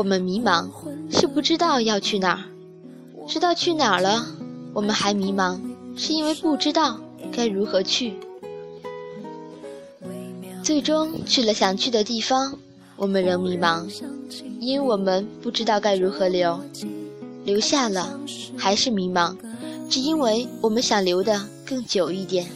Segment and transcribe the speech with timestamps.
[0.00, 0.66] 我们迷茫，
[1.10, 2.38] 是不知道要去哪儿；
[3.28, 4.26] 知道去哪儿了，
[4.72, 5.60] 我们还迷茫，
[5.94, 6.98] 是因为不知道
[7.30, 8.14] 该如何去。
[10.62, 12.56] 最终去了想去的地方，
[12.96, 13.86] 我们仍迷茫，
[14.58, 16.58] 因我们不知道该如何留。
[17.44, 18.18] 留下了，
[18.56, 19.36] 还是迷茫，
[19.90, 22.46] 只因为我们想留的更久一点。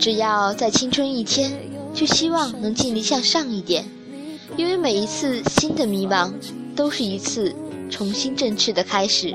[0.00, 1.52] 只要在青春一天，
[1.92, 3.84] 就希望能尽力向上一点，
[4.58, 6.32] 因为每一次新的迷茫，
[6.74, 7.54] 都是一次
[7.88, 9.32] 重新振翅的开始。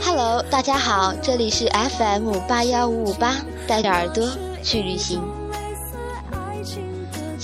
[0.00, 3.36] Hello，大家好，这里是 FM 八幺五五八，
[3.68, 4.26] 带着耳朵
[4.62, 5.20] 去旅行。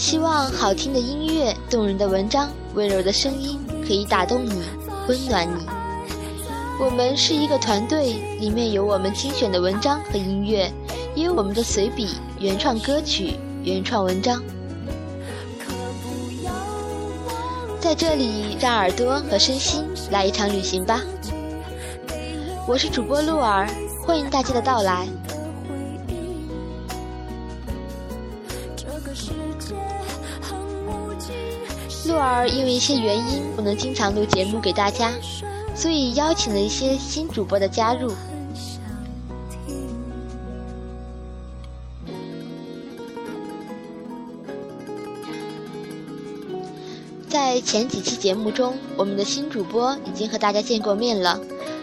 [0.07, 4.63] 希望好听的音乐、动人的文章、温柔的声音可以打动你，
[5.09, 5.67] 温暖你。
[6.79, 10.73] 我们是一个团队，里面有我们精选的文章和音乐，
[11.17, 13.35] 也有我们的随笔、原创歌曲、
[13.65, 14.41] 原创文章。
[17.81, 21.01] 在这里，让耳朵和身心来一场旅行吧。
[22.69, 23.69] 我是主播鹿儿，
[24.05, 25.09] 欢迎大家的到来。
[32.37, 35.13] 儿因为一些原因不能经常录节目给大家，
[35.75, 38.13] 所以邀请了一些新主播的加入。
[47.29, 51.39] 在前几期节目中，我们的新主播已经和大家见过面了。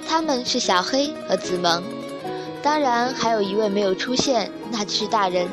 [0.07, 1.83] 他们是小黑和子萌，
[2.61, 5.47] 当然还有一位没有出现，那就是大人。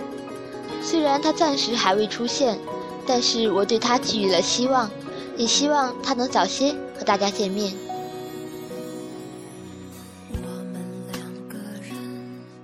[0.82, 2.58] 虽然他暂时还未出现，
[3.06, 4.90] 但是我对他寄予了希望，
[5.40, 7.72] 也希望他能早些和大家见面。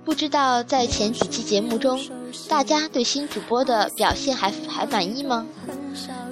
[0.05, 1.99] 不知道在前几期节目中，
[2.47, 5.43] 大家对新主播的表现还还满意吗？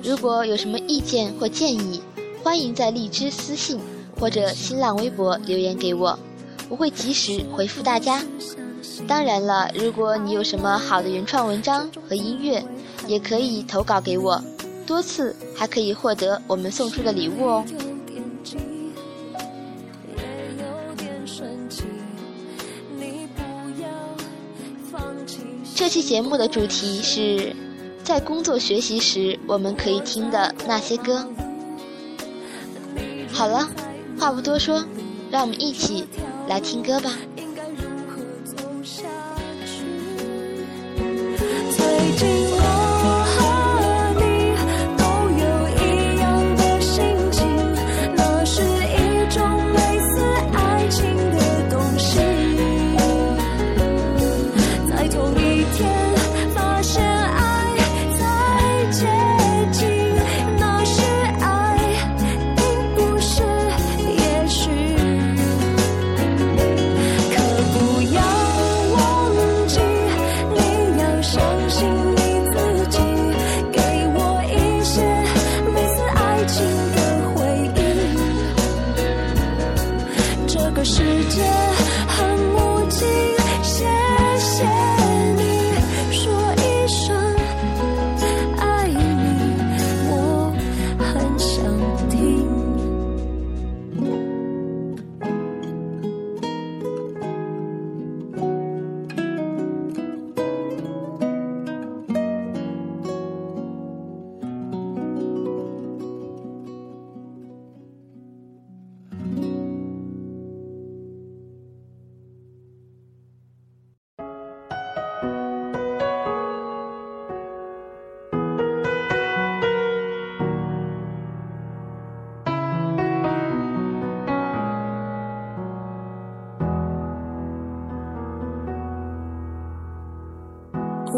[0.04, 2.00] 如果有什么意见或建议，
[2.44, 3.80] 欢迎在荔枝私信。
[4.18, 6.18] 或者新浪微博留言给我，
[6.70, 8.24] 我会及时回复大家。
[9.06, 12.64] 当然了，如果你有什么好的原创文章和音乐，
[13.08, 14.42] 也可以投稿给我，
[14.86, 17.66] 多次还可以获得我们送出的礼物哦。
[25.76, 27.56] 这期节目的主题是
[28.04, 31.28] 在工作学习时我们可以听的那些歌。
[33.32, 33.70] 好了。
[34.18, 34.82] 话不多说，
[35.30, 36.08] 让我们一起
[36.48, 37.12] 来听歌吧。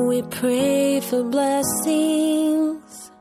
[0.07, 3.11] We prayed for blessings.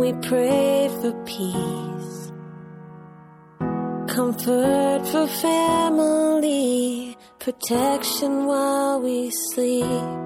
[0.00, 2.32] We prayed for peace.
[4.08, 7.18] Comfort for family.
[7.38, 10.24] Protection while we sleep.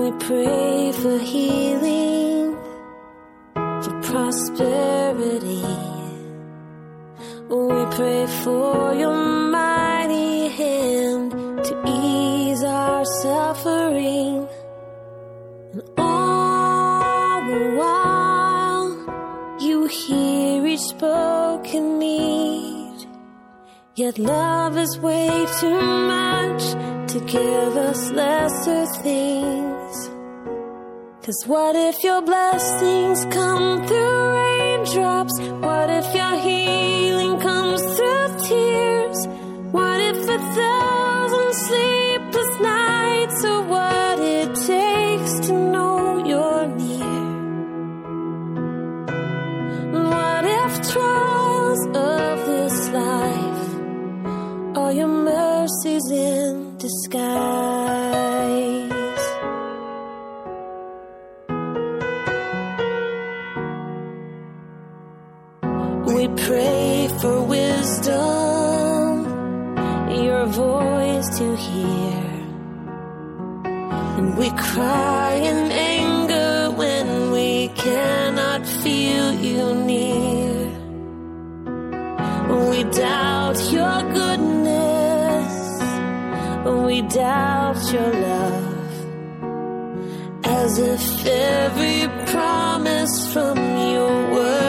[0.00, 2.56] We pray for healing.
[3.54, 5.62] For prosperity.
[7.48, 9.17] We pray for your
[24.08, 25.28] that love is way
[25.60, 25.80] too
[26.14, 26.62] much
[27.12, 29.96] to give us lesser things.
[31.24, 35.38] Cause what if your blessings come through raindrops?
[35.66, 38.37] What if your healing comes through?
[66.06, 69.26] We pray for wisdom,
[70.24, 72.22] your voice to hear,
[74.18, 80.70] and we cry in anger when we cannot feel you near.
[82.70, 84.57] We doubt your goodness
[86.68, 88.74] when we doubt your love.
[90.44, 93.56] As if every promise from
[93.92, 94.67] your word.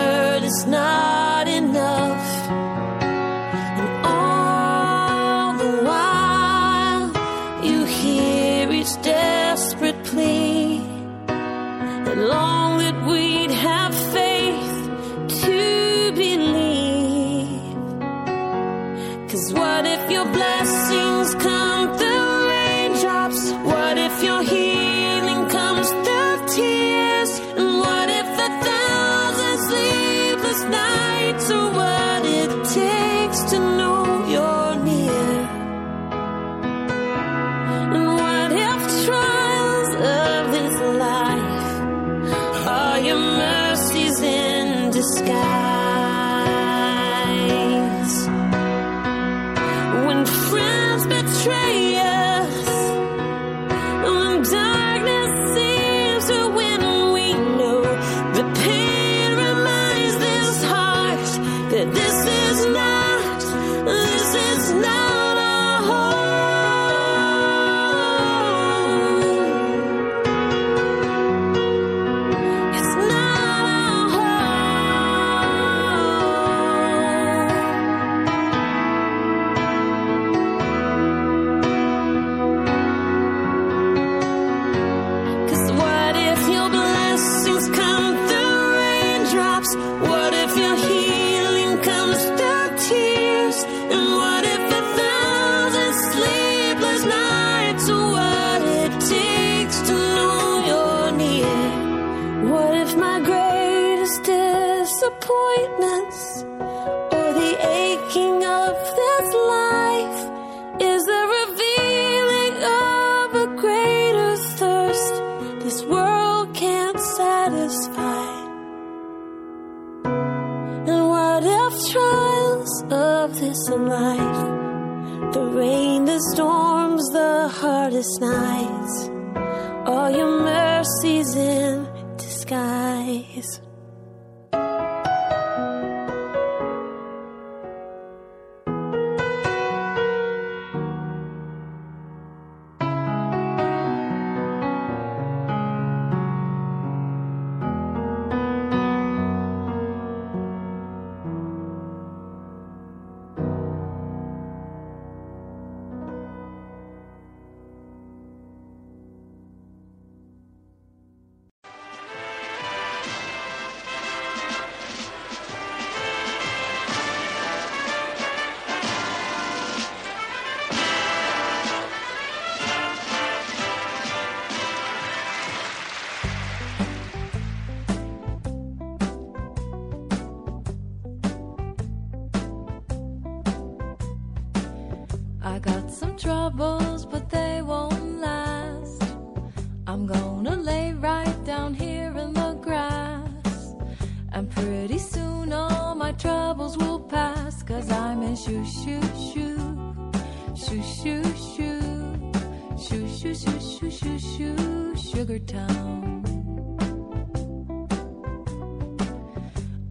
[203.79, 206.21] shoo shoo shoo sugar town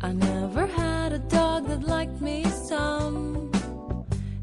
[0.03, 3.51] I never had a dog that liked me some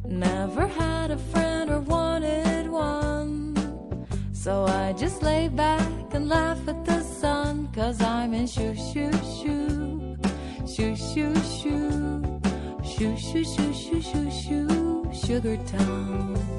[0.04, 3.56] Never had a friend or wanted one
[4.34, 9.12] So I just lay back and laugh at the sun Cause I'm in shoo shoo
[9.38, 10.18] shoo
[10.66, 12.42] Shoo shoo shoo
[12.84, 16.55] Shoo shoo shoo shoo shoo shoo Sugar town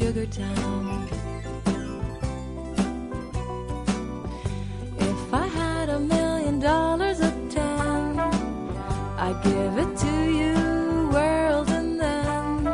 [0.00, 1.08] Sugar Town.
[4.98, 12.00] If I had a million dollars of ten, I'd give it to you, world, and
[12.00, 12.64] then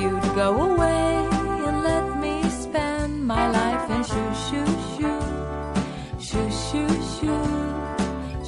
[0.00, 1.28] you'd go away
[1.66, 5.20] and let me spend my life in shoo shoo shoo,
[6.28, 7.44] shoo shoo shoo,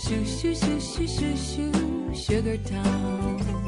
[0.03, 3.64] shoo shoo shoo shoo shoo, shoo, shoo Sugar Town.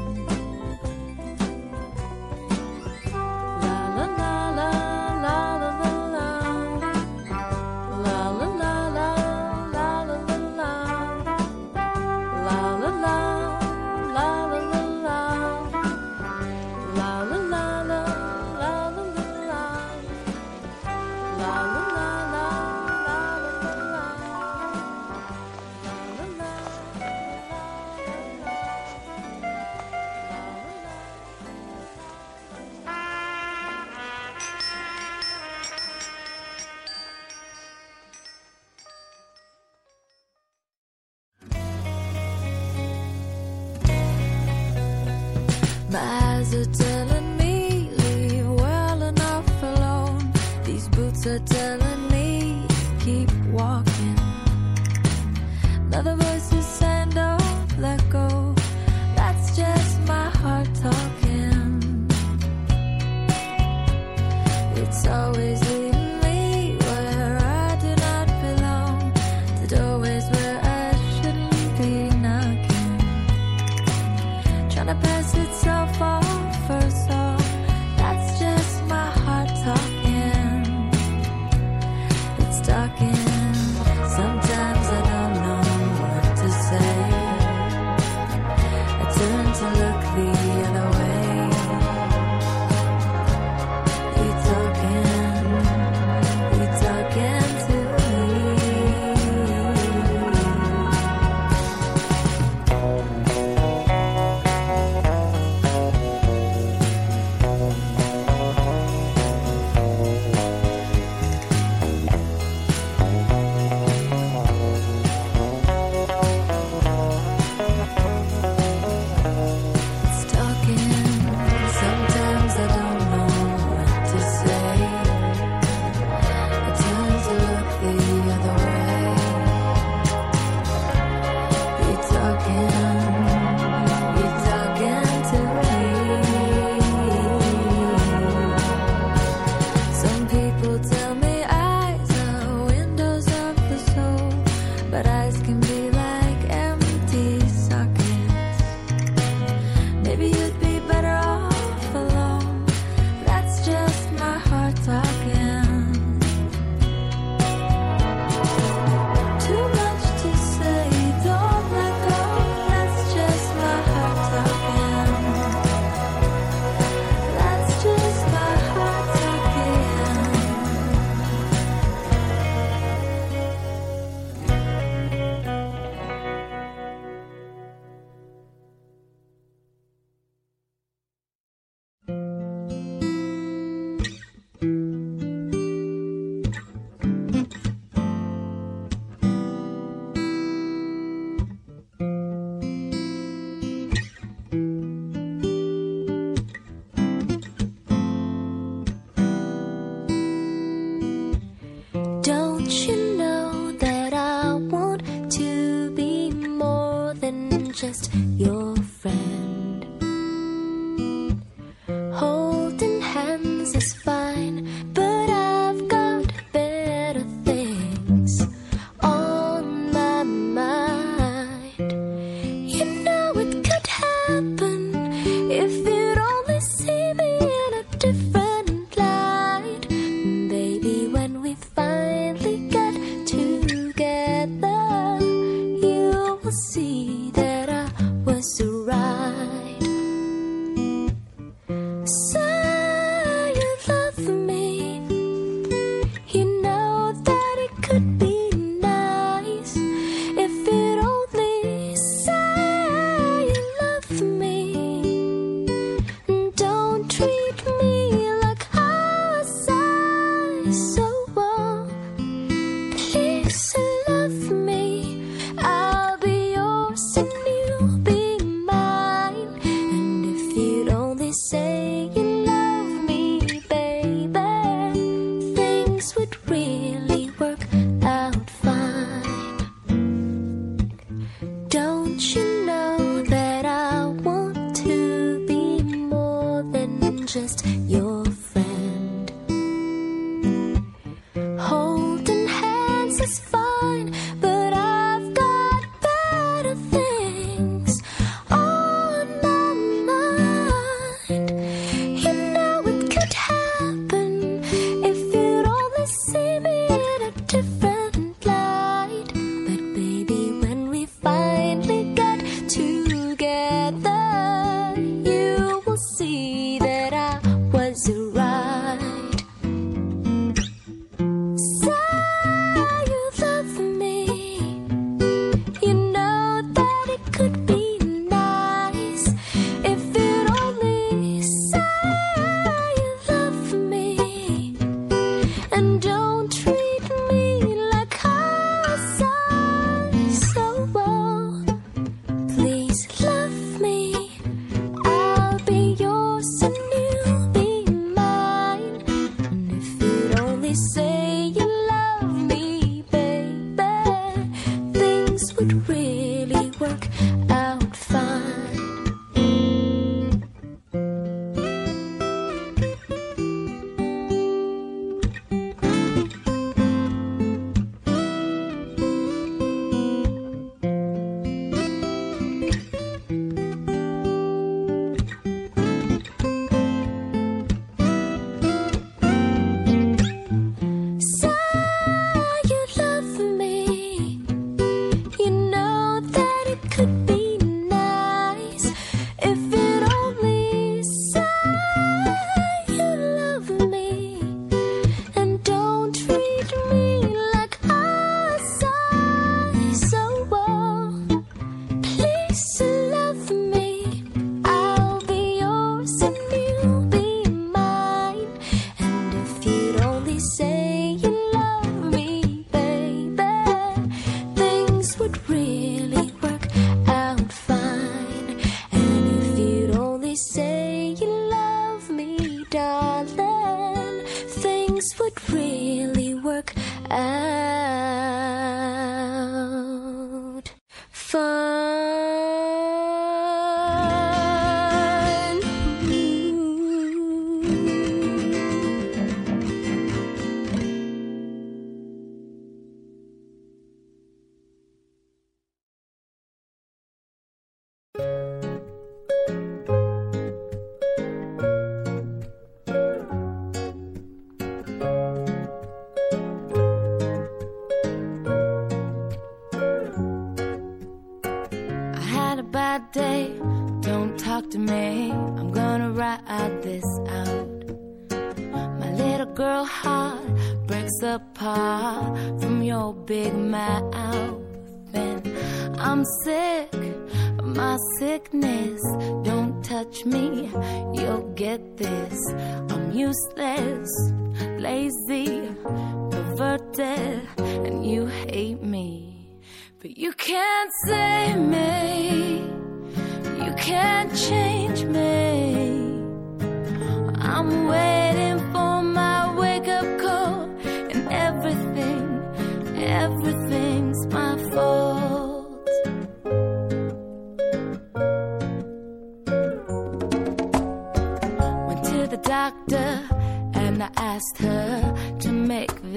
[46.53, 50.31] are telling me leave well enough alone.
[50.63, 52.65] These boots are telling me
[52.99, 54.17] keep walking.
[55.87, 58.26] Another voice is saying don't let go.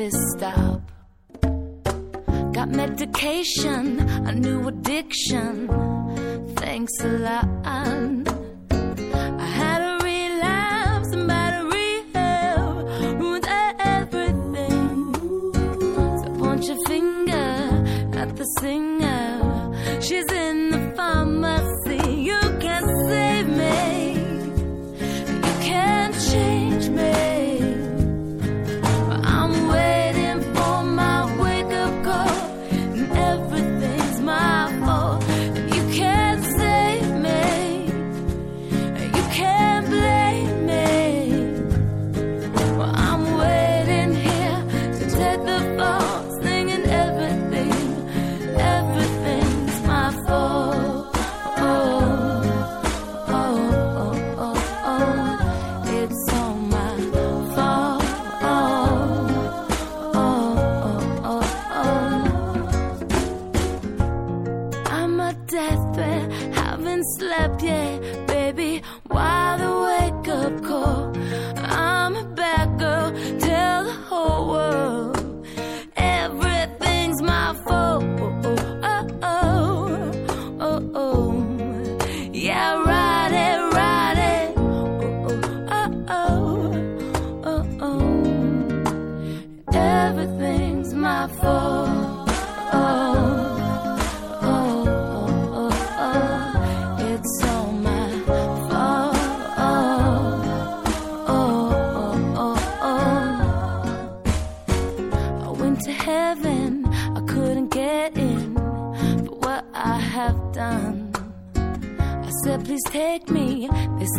[0.08, 0.80] stop.
[2.52, 5.68] Got medication, a new addiction.
[6.56, 7.48] Thanks a lot.
[7.64, 13.46] I had a relapse and battery rehab ruined
[13.80, 15.12] everything.
[16.22, 17.50] So point your finger
[18.18, 20.00] at the singer.
[20.00, 20.49] She's in.
[67.70, 71.09] yeah, baby, why the wake up call?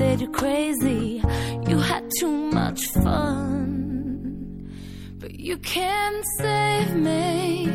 [0.02, 1.22] said you're crazy,
[1.70, 4.68] you had too much fun.
[5.20, 7.66] But you can't save me,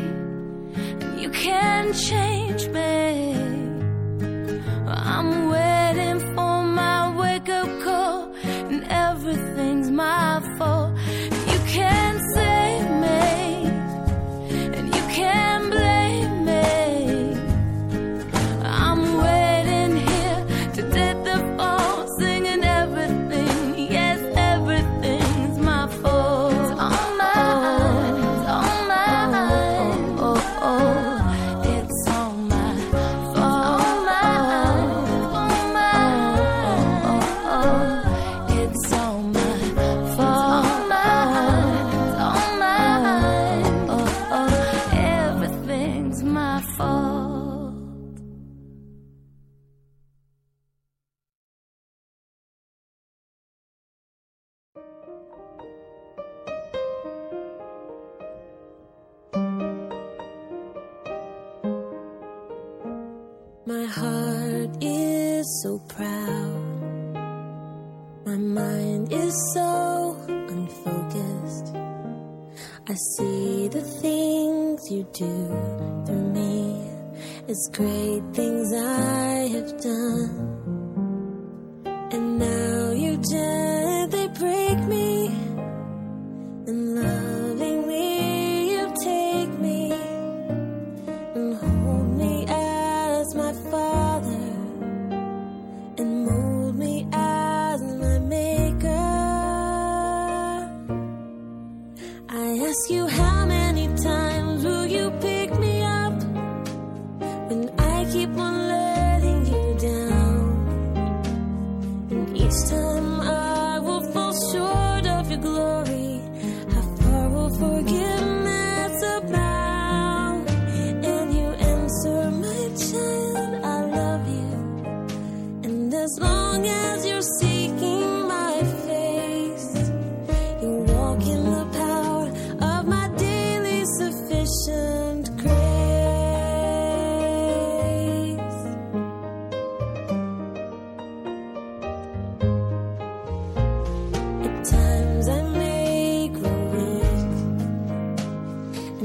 [1.03, 3.26] and you can't change me.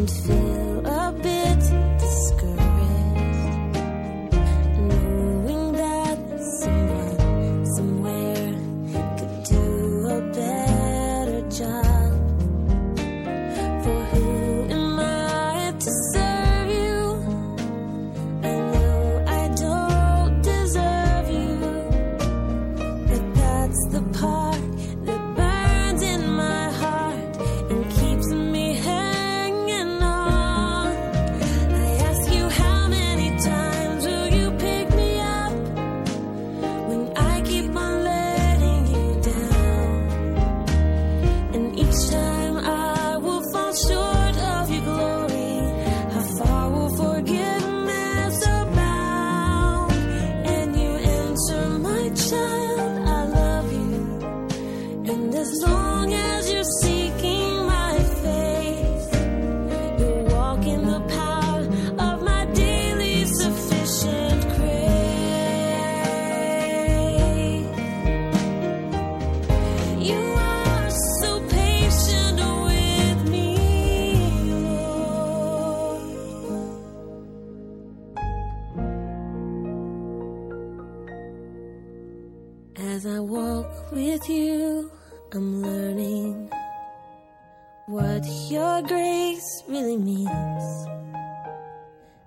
[0.02, 1.01] and feel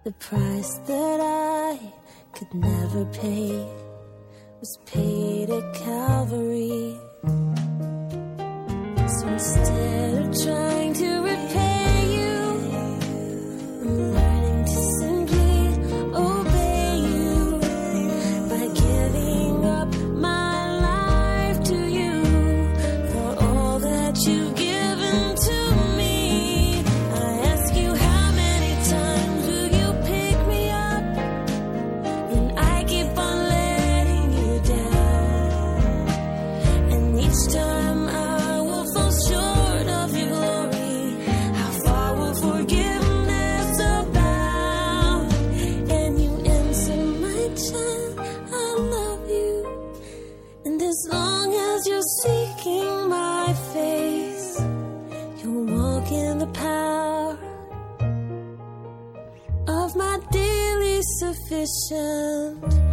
[0.06, 1.80] The price that I
[2.34, 3.50] could never pay
[4.60, 6.96] was paid at Calvary.
[9.18, 11.35] So instead of trying to
[61.76, 62.85] sufficient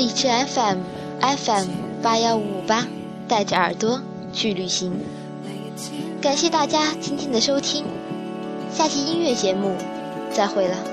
[0.00, 0.78] 荔枝 FM
[1.20, 1.68] FM
[2.02, 2.86] 八幺五五八，
[3.28, 4.00] 带着耳朵
[4.32, 4.90] 去旅行。
[6.22, 7.84] 感谢大家今天的收听，
[8.72, 9.76] 下期音乐节目
[10.32, 10.89] 再会了。